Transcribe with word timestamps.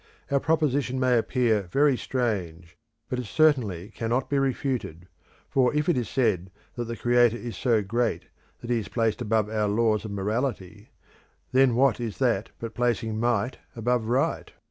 Our 0.31 0.39
proposition 0.39 0.99
may 0.99 1.15
appear 1.15 1.69
very 1.71 1.95
strange, 1.95 2.75
but 3.07 3.19
it 3.19 3.25
certainly 3.25 3.89
cannot 3.91 4.31
be 4.31 4.39
refuted; 4.39 5.07
for 5.47 5.71
if 5.75 5.87
it 5.87 5.95
is 5.95 6.09
said 6.09 6.49
that 6.73 6.85
the 6.85 6.97
Creator 6.97 7.37
is 7.37 7.55
so 7.55 7.83
great 7.83 8.23
that 8.61 8.71
he 8.71 8.79
is 8.79 8.87
placed 8.87 9.21
above 9.21 9.47
our 9.47 9.67
laws 9.67 10.03
of 10.03 10.09
morality, 10.09 10.89
then 11.51 11.75
what 11.75 11.99
is 11.99 12.17
that 12.17 12.49
but 12.57 12.73
placing 12.73 13.19
Might 13.19 13.59
above 13.75 14.05
Right? 14.05 14.51